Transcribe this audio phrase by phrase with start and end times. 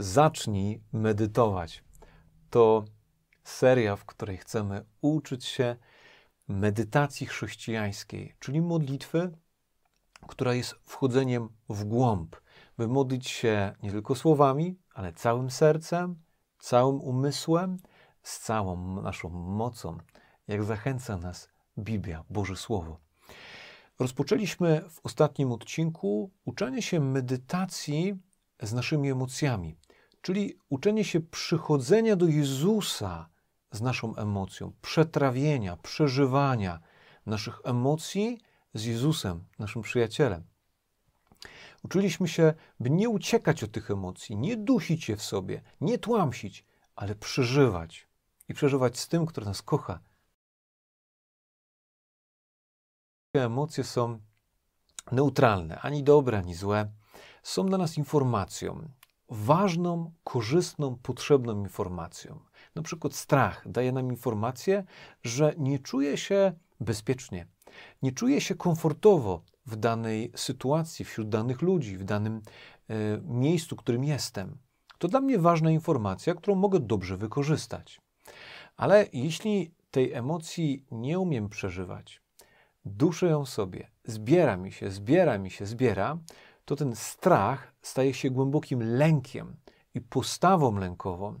[0.00, 1.84] Zacznij medytować.
[2.50, 2.84] To
[3.44, 5.76] seria, w której chcemy uczyć się
[6.48, 9.38] medytacji chrześcijańskiej, czyli modlitwy,
[10.28, 12.36] która jest wchodzeniem w głąb,
[12.78, 16.22] by modlić się nie tylko słowami, ale całym sercem,
[16.58, 17.76] całym umysłem,
[18.22, 19.98] z całą naszą mocą,
[20.48, 21.48] jak zachęca nas
[21.78, 23.00] Biblia, Boże Słowo.
[23.98, 28.18] Rozpoczęliśmy w ostatnim odcinku uczenie się medytacji
[28.62, 29.76] z naszymi emocjami,
[30.22, 33.28] czyli uczenie się przychodzenia do Jezusa
[33.70, 36.80] z naszą emocją, przetrawienia, przeżywania
[37.26, 38.40] naszych emocji
[38.74, 40.44] z Jezusem, naszym przyjacielem.
[41.82, 46.64] Uczyliśmy się, by nie uciekać od tych emocji, nie dusić je w sobie, nie tłamsić,
[46.96, 48.08] ale przeżywać
[48.48, 50.00] i przeżywać z tym, który nas kocha.
[53.34, 54.20] Emocje są
[55.12, 56.92] neutralne, ani dobre, ani złe.
[57.42, 58.88] Są dla nas informacją,
[59.30, 62.40] ważną, korzystną, potrzebną informacją.
[62.74, 64.84] Na przykład strach daje nam informację,
[65.22, 67.46] że nie czuję się bezpiecznie,
[68.02, 72.42] nie czuję się komfortowo w danej sytuacji, wśród danych ludzi, w danym
[72.88, 74.58] e, miejscu, którym jestem.
[74.98, 78.00] To dla mnie ważna informacja, którą mogę dobrze wykorzystać.
[78.76, 82.22] Ale jeśli tej emocji nie umiem przeżywać,
[82.84, 86.18] duszę ją sobie, zbiera mi się, zbiera mi się, zbiera,
[86.70, 89.56] to ten strach staje się głębokim lękiem
[89.94, 91.36] i postawą lękową,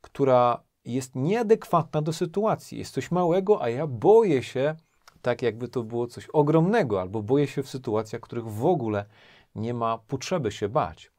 [0.00, 2.78] która jest nieadekwatna do sytuacji.
[2.78, 4.76] Jest coś małego, a ja boję się,
[5.20, 9.04] tak jakby to było coś ogromnego, albo boję się w sytuacjach, w których w ogóle
[9.54, 11.12] nie ma potrzeby się bać.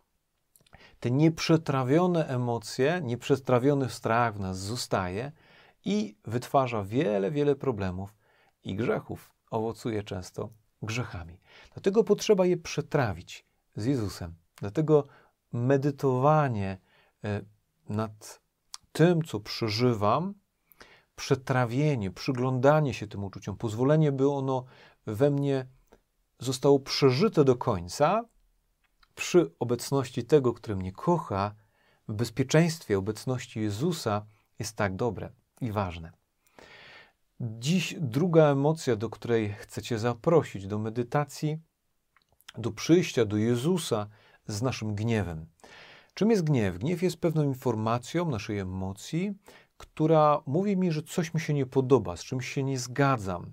[0.99, 5.31] Te nieprzetrawione emocje, nieprzetrawiony strach w nas zostaje
[5.85, 8.15] i wytwarza wiele, wiele problemów
[8.63, 9.31] i grzechów.
[9.51, 10.49] Owocuje często
[10.81, 11.39] grzechami.
[11.73, 14.33] Dlatego potrzeba je przetrawić z Jezusem.
[14.55, 15.07] Dlatego
[15.53, 16.77] medytowanie
[17.23, 17.41] e,
[17.89, 18.41] nad
[18.91, 20.33] tym, co przeżywam,
[21.15, 24.65] przetrawienie, przyglądanie się tym uczuciom, pozwolenie, by ono
[25.05, 25.67] we mnie
[26.39, 28.25] zostało przeżyte do końca,
[29.15, 31.55] przy obecności tego, który mnie kocha,
[32.07, 34.25] w bezpieczeństwie obecności Jezusa,
[34.59, 35.29] jest tak dobre
[35.61, 36.11] i ważne.
[37.39, 41.59] Dziś druga emocja, do której chcecie zaprosić do medytacji,
[42.57, 44.07] do przyjścia do Jezusa
[44.47, 45.45] z naszym gniewem.
[46.13, 46.77] Czym jest gniew?
[46.77, 49.33] Gniew jest pewną informacją naszej emocji,
[49.77, 53.51] która mówi mi, że coś mi się nie podoba, z czymś się nie zgadzam.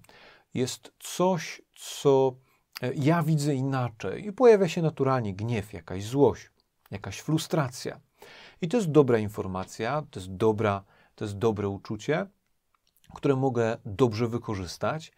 [0.55, 2.35] Jest coś, co
[2.83, 6.51] e, ja widzę inaczej i pojawia się naturalnie gniew, jakaś złość,
[6.91, 8.01] jakaś frustracja.
[8.63, 10.85] I to jest dobra informacja, to jest, dobra,
[11.15, 12.27] to jest dobre uczucie,
[13.15, 15.13] które mogę dobrze wykorzystać,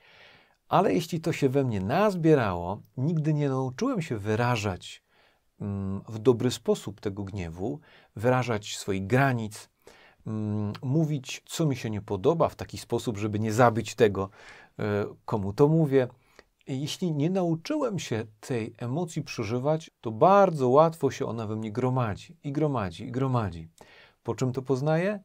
[0.73, 5.03] ale jeśli to się we mnie nazbierało, nigdy nie nauczyłem się wyrażać
[5.61, 7.81] mm, w dobry sposób tego gniewu,
[8.17, 9.71] wyrażać swoich granic,
[10.27, 14.31] mm, mówić, co mi się nie podoba, w taki sposób, żeby nie zabić tego,
[14.79, 16.09] e, komu to mówię.
[16.67, 22.37] Jeśli nie nauczyłem się tej emocji przeżywać, to bardzo łatwo się ona we mnie gromadzi
[22.45, 23.69] i gromadzi i gromadzi.
[24.23, 25.21] Po czym to poznaję?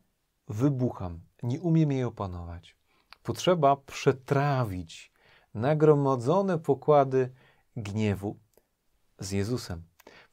[0.48, 2.76] Wybucham, nie umiem jej opanować.
[3.24, 5.17] Potrzeba przetrawić
[5.58, 7.30] nagromadzone pokłady
[7.76, 8.40] gniewu
[9.20, 9.84] z Jezusem.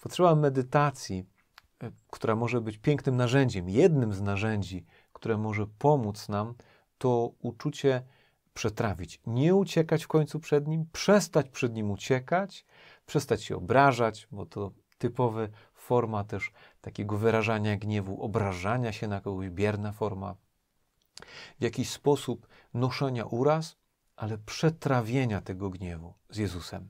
[0.02, 1.26] Potrzeba medytacji,
[1.82, 6.54] e, która może być pięknym narzędziem, jednym z narzędzi, które może pomóc nam
[6.98, 8.02] to uczucie
[8.54, 9.20] przetrawić.
[9.26, 12.66] Nie uciekać w końcu przed nim, przestać przed nim uciekać,
[13.06, 15.41] przestać się obrażać, bo to typowa
[15.74, 20.34] forma też takiego wyrażania gniewu, obrażania się na kogoś, bierna forma.
[21.58, 23.76] W jakiś sposób noszenia uraz,
[24.16, 26.88] ale przetrawienia tego gniewu z Jezusem.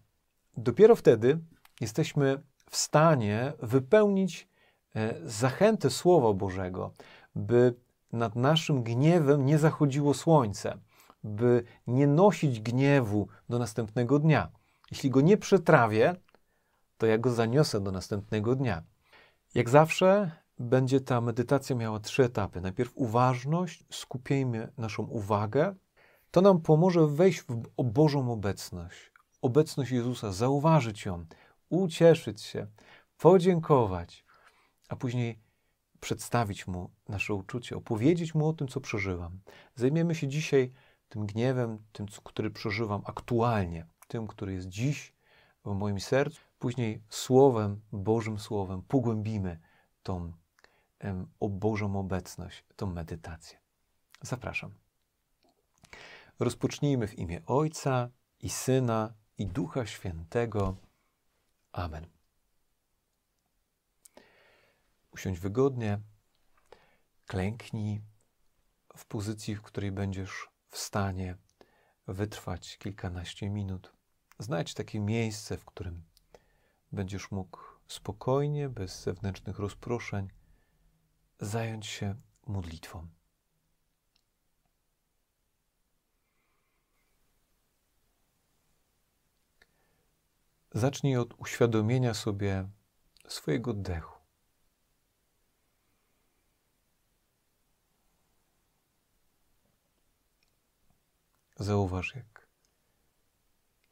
[0.56, 1.38] Dopiero wtedy
[1.80, 4.48] jesteśmy w stanie wypełnić
[4.94, 6.92] e, zachętę Słowa Bożego,
[7.34, 7.74] by
[8.12, 10.78] nad naszym gniewem nie zachodziło słońce,
[11.24, 14.48] by nie nosić gniewu do następnego dnia.
[14.90, 16.16] Jeśli go nie przetrawię,
[16.98, 18.82] to ja go zaniosę do następnego dnia.
[19.54, 22.60] Jak zawsze będzie ta medytacja miała trzy etapy.
[22.60, 25.75] Najpierw uważność, skupimy naszą uwagę.
[26.34, 27.42] To nam pomoże wejść
[27.78, 31.26] w Bożą obecność, obecność Jezusa, zauważyć ją,
[31.69, 32.66] ucieszyć się,
[33.19, 34.25] podziękować,
[34.88, 35.38] a później
[36.00, 39.40] przedstawić Mu nasze uczucie, opowiedzieć Mu o tym, co przeżywam.
[39.75, 40.72] Zajmiemy się dzisiaj
[41.08, 45.14] tym gniewem, tym, który przeżywam aktualnie, tym, który jest dziś
[45.64, 46.40] w moim sercu.
[46.58, 49.60] Później Słowem, Bożym Słowem pogłębimy
[50.02, 50.32] tą
[51.40, 53.58] o Bożą obecność, tą medytację.
[54.22, 54.83] Zapraszam.
[56.38, 58.10] Rozpocznijmy w imię Ojca
[58.40, 60.76] i Syna i Ducha Świętego.
[61.72, 62.06] Amen.
[65.10, 66.00] Usiądź wygodnie,
[67.26, 68.02] klęknij
[68.96, 71.36] w pozycji, w której będziesz w stanie
[72.06, 73.92] wytrwać kilkanaście minut.
[74.38, 76.04] Znajdź takie miejsce, w którym
[76.92, 77.58] będziesz mógł
[77.88, 80.28] spokojnie, bez zewnętrznych rozproszeń,
[81.40, 82.14] zająć się
[82.46, 83.08] modlitwą.
[90.75, 92.69] Zacznij od uświadomienia sobie
[93.29, 94.19] swojego oddechu.
[101.56, 102.49] Zauważ, jak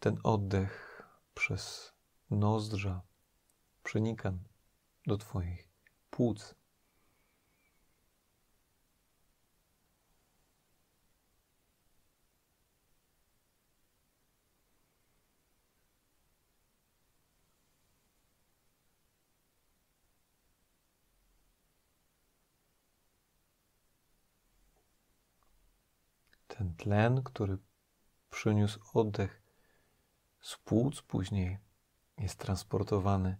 [0.00, 1.02] ten oddech
[1.34, 1.92] przez
[2.30, 3.02] nozdrza
[3.82, 4.32] przenika
[5.06, 5.68] do Twoich
[6.10, 6.54] płuc.
[26.62, 27.58] ten tlen, który
[28.30, 29.42] przyniósł oddech
[30.40, 31.58] z płuc, później
[32.18, 33.36] jest transportowany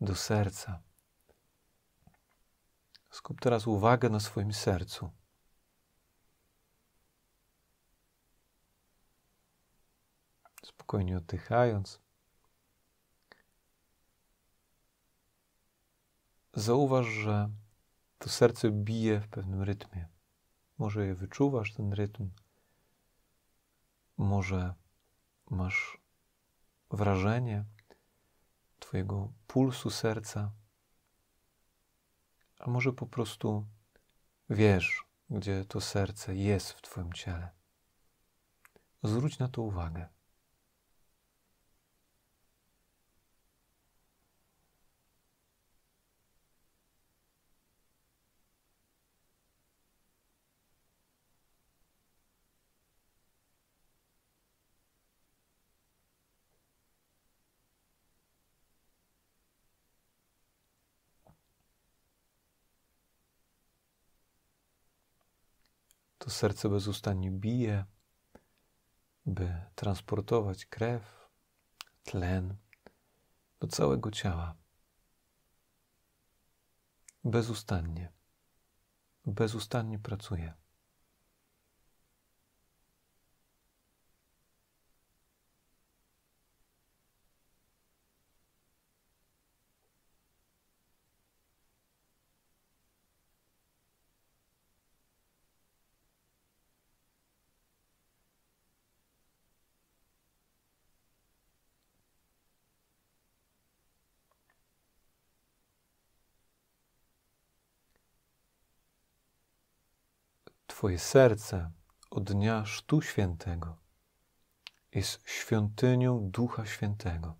[0.00, 0.82] do serca.
[3.10, 5.10] Skup teraz uwagę na swoim sercu.
[10.62, 12.00] Spokojnie oddychając,
[16.54, 17.50] zauważ, że
[18.18, 20.08] to serce bije w pewnym rytmie.
[20.78, 22.30] Może wyczuwasz ten rytm,
[24.16, 24.74] może
[25.50, 25.98] masz
[26.90, 27.64] wrażenie
[28.78, 30.52] Twojego pulsu serca,
[32.58, 33.66] a może po prostu
[34.50, 37.48] wiesz, gdzie to serce jest w Twoim ciele.
[39.02, 40.13] Zwróć na to uwagę.
[66.24, 67.84] To serce bezustannie bije,
[69.26, 71.28] by transportować krew,
[72.04, 72.56] tlen
[73.60, 74.54] do całego ciała.
[77.24, 78.12] Bezustannie,
[79.26, 80.54] bezustannie pracuje.
[110.74, 111.70] Twoje serce
[112.10, 113.76] od dnia Sztu Świętego
[114.94, 117.36] jest świątynią Ducha Świętego.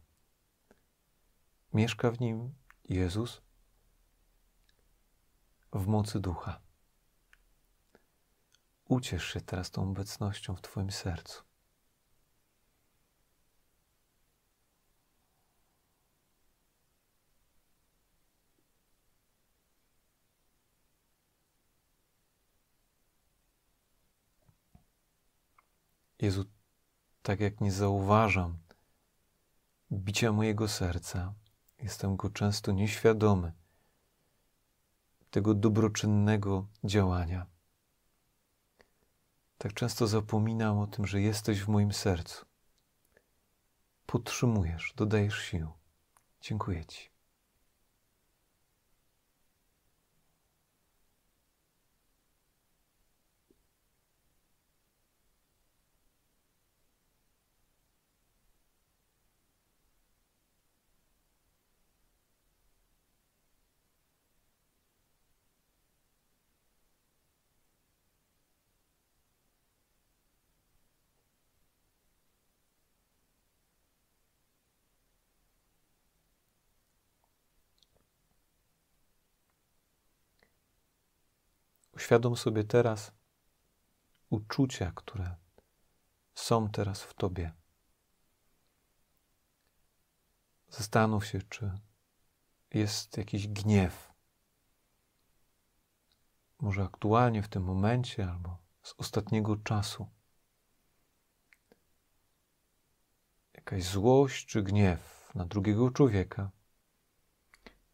[1.73, 2.55] Mieszka w nim
[2.85, 3.43] Jezus
[5.73, 6.61] w mocy Ducha.
[8.89, 11.43] Uciesz się teraz tą obecnością w Twoim sercu.
[26.25, 26.45] Jezu,
[27.23, 28.59] tak jak nie zauważam
[29.93, 31.35] bicia mojego serca,
[31.79, 33.53] jestem go często nieświadomy,
[35.31, 37.47] tego dobroczynnego działania.
[39.59, 42.47] Tak często zapominam o tym, że jesteś w moim sercu.
[44.07, 45.73] Podtrzymujesz, dodajesz sił.
[46.41, 47.14] Dziękuję Ci.
[82.05, 83.13] Uświadom sobie teraz
[84.31, 85.37] uczucia, które
[86.35, 87.53] są teraz w Tobie.
[90.69, 91.79] Zastanów się, czy
[92.71, 94.13] jest jakiś gniew.
[96.61, 100.09] Może aktualnie w tym momencie, albo z ostatniego czasu.
[103.55, 106.51] Jakaś złość czy gniew na drugiego człowieka,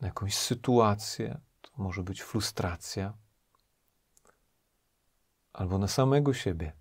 [0.01, 1.41] na jakąś sytuację,
[1.77, 3.15] może być frustracja,
[5.53, 6.73] albo na samego siebie.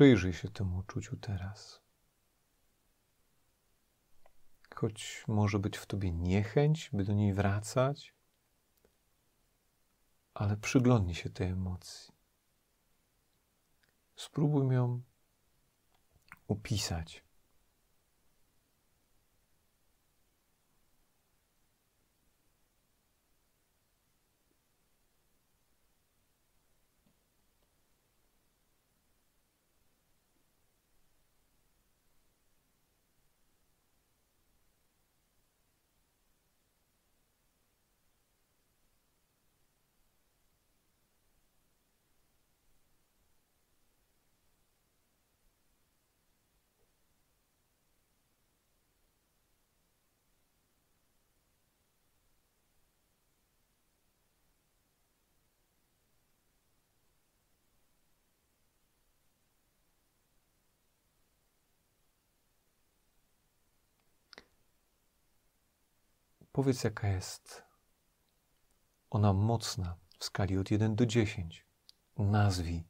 [0.00, 1.89] Przyjrzyj się temu uczuciu teraz.
[4.80, 8.14] Choć może być w tobie niechęć, by do niej wracać,
[10.34, 12.12] ale przyglądnij się tej emocji.
[14.16, 15.02] Spróbuj ją
[16.46, 17.24] upisać.
[66.52, 67.64] Powiedz, jaka jest
[69.10, 71.66] ona mocna w skali od 1 do 10.
[72.18, 72.84] Nazwij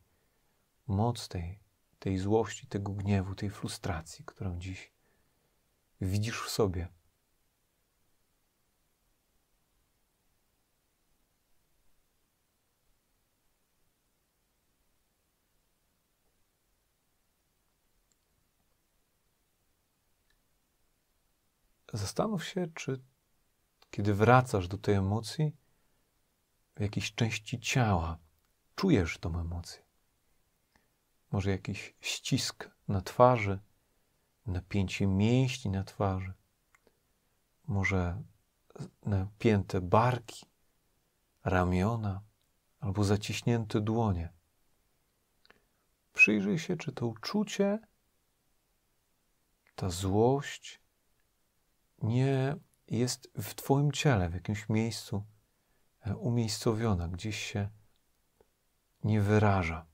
[0.86, 1.60] moc tej,
[1.98, 4.92] tej złości, tego gniewu, tej frustracji, którą dziś
[6.00, 6.88] widzisz w sobie.
[21.92, 23.00] Zastanów się, czy
[23.90, 25.56] kiedy wracasz do tej emocji,
[26.76, 28.18] w jakiejś części ciała
[28.76, 29.82] czujesz tą emocję.
[31.30, 33.58] Może jakiś ścisk na twarzy,
[34.46, 36.32] napięcie mięśni na twarzy,
[37.66, 38.22] może
[39.02, 40.46] napięte barki,
[41.44, 42.22] ramiona
[42.80, 44.32] albo zaciśnięte dłonie.
[46.12, 47.78] Przyjrzyj się, czy to uczucie,
[49.74, 50.80] ta złość
[52.02, 52.56] nie
[52.90, 55.24] jest w Twoim ciele, w jakimś miejscu
[56.06, 57.68] e, umiejscowiona, gdzieś się
[59.04, 59.89] nie wyraża.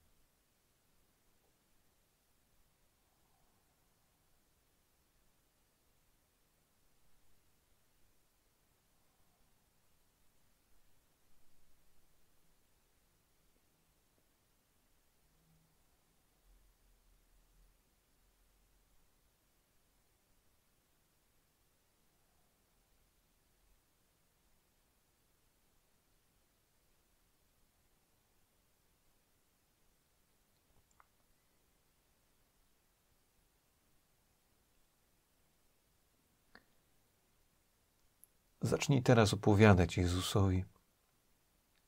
[38.67, 40.65] Zacznij teraz opowiadać Jezusowi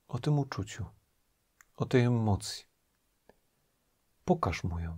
[0.08, 0.87] o tym uczuciu,
[1.76, 2.64] o tej emocji.
[4.25, 4.97] Pokaż mu ją.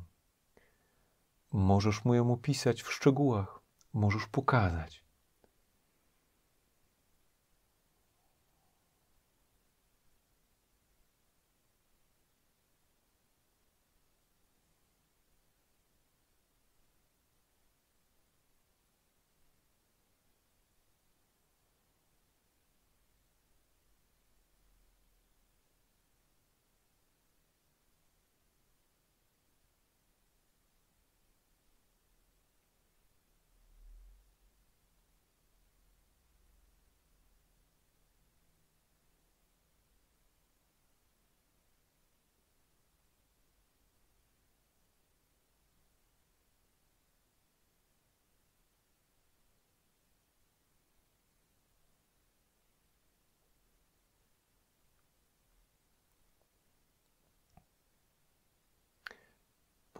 [1.53, 3.61] Możesz mu ją opisać w szczegółach,
[3.93, 5.05] możesz pokazać.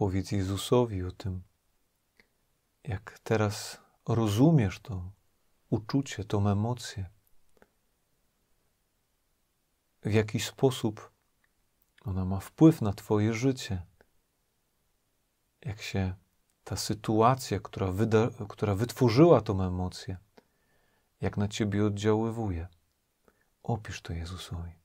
[0.01, 1.43] Powiedz Jezusowi o tym,
[2.83, 3.77] jak teraz
[4.07, 5.11] rozumiesz to
[5.69, 7.09] uczucie, tą emocję,
[10.03, 11.11] w jaki sposób
[12.05, 13.85] ona ma wpływ na Twoje życie,
[15.61, 16.15] jak się
[16.63, 20.17] ta sytuacja, która, wyda, która wytworzyła tą emocję,
[21.21, 22.67] jak na Ciebie oddziaływuje.
[23.63, 24.80] Opisz to Jezusowi.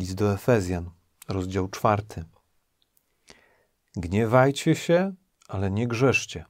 [0.00, 0.90] List do Efezjan,
[1.28, 2.24] rozdział czwarty.
[3.96, 5.14] Gniewajcie się,
[5.48, 6.44] ale nie grzeszcie.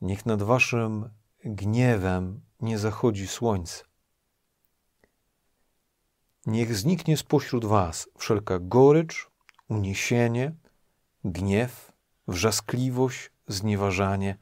[0.00, 1.10] Niech nad waszym
[1.44, 3.84] gniewem nie zachodzi słońce.
[6.46, 9.30] Niech zniknie spośród was wszelka gorycz,
[9.68, 10.54] uniesienie,
[11.24, 11.92] gniew,
[12.28, 14.38] wrzaskliwość, znieważanie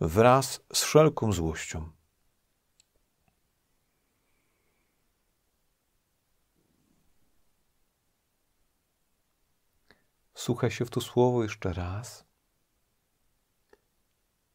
[0.00, 1.97] wraz z wszelką złością.
[10.38, 12.24] Słuchaj się w to słowo jeszcze raz.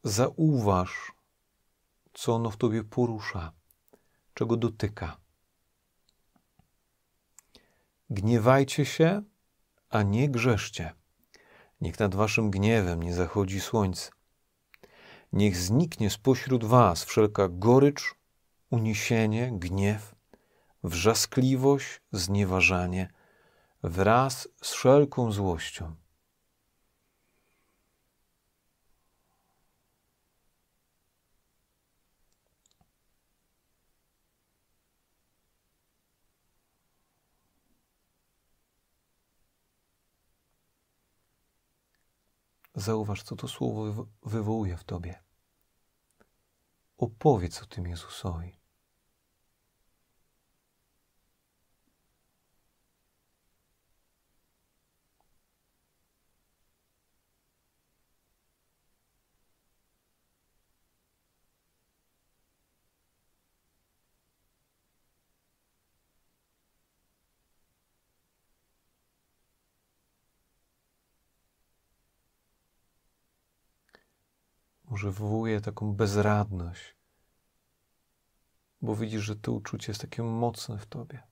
[0.04, 1.12] Zauważ,
[2.13, 3.52] co ono w tobie porusza,
[4.34, 5.18] czego dotyka.
[8.10, 9.24] Gniewajcie się,
[9.90, 10.94] a nie grzeszcie.
[11.82, 14.12] Niech nad waszym gniewem nie zachodzi słońce.
[15.34, 18.16] Niech zniknie spośród was wszelka gorycz,
[18.70, 20.16] uniesienie, gniew,
[20.84, 23.23] wrzaskliwość, znieważanie
[23.84, 25.96] wraz z wszelką złością.
[42.75, 45.24] Zauważ, co to słowo wywołuje w tobie.
[46.98, 48.62] Opowiedz o tym Jezusowi.
[74.93, 76.95] Może wywołuje taką bezradność,
[78.82, 81.23] bo widzisz, że to uczucie jest takie mocne w tobie.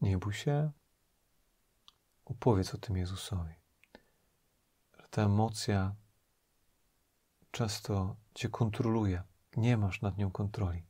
[0.00, 0.70] Nie bój się,
[2.24, 3.54] opowiedz o tym Jezusowi.
[5.10, 5.94] Ta emocja
[7.50, 9.22] często cię kontroluje,
[9.56, 10.86] nie masz nad nią kontroli.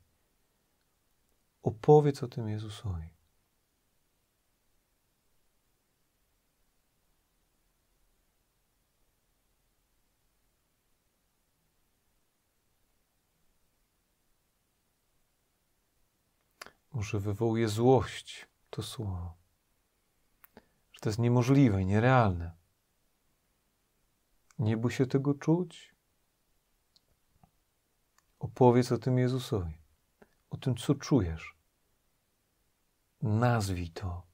[1.62, 3.12] Opowiedz o tym Jezusowi.
[16.92, 19.35] Może wywołuje złość to słowo.
[20.92, 22.52] Że to jest niemożliwe nierealne.
[24.59, 25.94] Nie bój się tego czuć.
[28.38, 29.78] Opowiedz o tym Jezusowi,
[30.50, 31.57] o tym, co czujesz.
[33.22, 34.31] Nazwij to.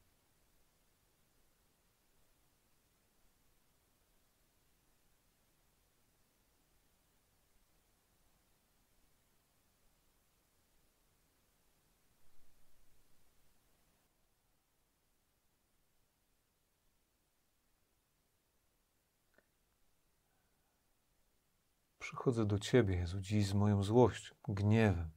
[22.09, 25.11] Przychodzę do Ciebie, Jezu, dziś z moją złością, gniewem,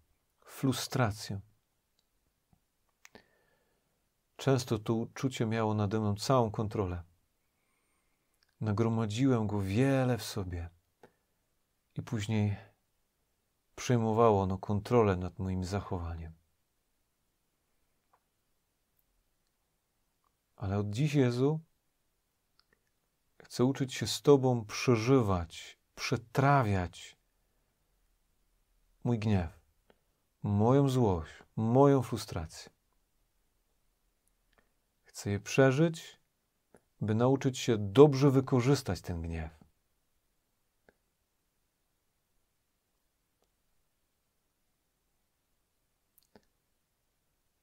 [0.45, 1.41] frustracją.
[4.37, 7.03] Często to uczucie miało nade mną całą kontrolę.
[8.61, 10.69] Nagromadziłem go wiele w sobie
[11.95, 12.57] i później
[13.75, 16.33] przejmowało ono kontrolę nad moim zachowaniem.
[20.55, 21.59] Ale od dziś, Jezu,
[23.43, 27.17] chcę uczyć się z Tobą przeżywać przetrawiać
[29.03, 29.59] mój gniew,
[30.43, 32.71] moją złość, moją frustrację.
[35.03, 36.19] Chcę je przeżyć,
[37.01, 39.51] by nauczyć się dobrze wykorzystać ten gniew.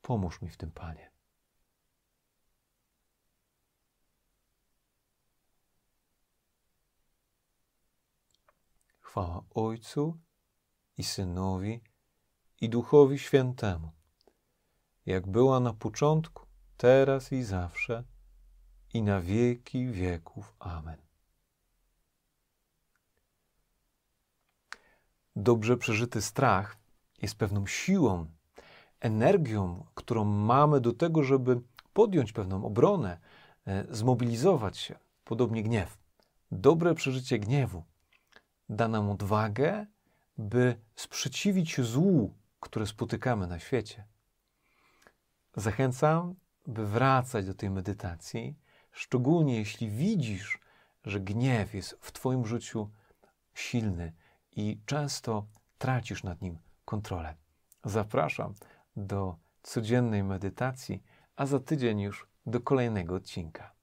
[0.03, 1.18] Pomóż mi w tym, Panie.
[9.09, 10.19] Chwała Ojcu
[10.99, 11.81] i Synowi
[12.61, 13.91] i Duchowi Świętemu,
[15.07, 18.05] jak była na początku, teraz i zawsze,
[18.95, 20.55] i na wieki wieków.
[20.59, 20.97] Amen.
[25.37, 26.77] Dobrze przeżyty strach
[27.23, 28.27] jest pewną siłą,
[29.01, 31.61] energią, którą mamy do tego, żeby
[31.93, 33.21] podjąć pewną obronę,
[33.67, 34.99] e, zmobilizować się.
[35.25, 35.99] Podobnie gniew.
[36.51, 37.85] Dobre przeżycie gniewu
[38.69, 39.87] da nam odwagę,
[40.39, 44.05] by sprzeciwić złu, które spotykamy na świecie.
[45.57, 46.35] Zachęcam,
[46.67, 48.57] by wracać do tej medytacji,
[48.93, 50.59] szczególnie jeśli widzisz,
[51.05, 52.91] że gniew jest w Twoim życiu
[53.55, 54.13] silny
[54.57, 55.47] i często
[55.79, 57.35] tracisz nad nim kontrolę.
[57.85, 58.55] Zapraszam
[58.97, 61.03] do codziennej medytacji,
[61.37, 63.78] a za tydzień już do kolejnego odcinka.